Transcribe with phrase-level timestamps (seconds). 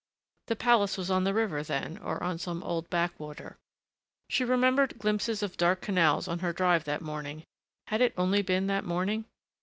[0.47, 3.59] The palace was on the river, then, or on some old backwater.
[4.29, 7.43] She remembered glimpses of dark canals on her drive that morning
[7.85, 9.25] had it only been that morning?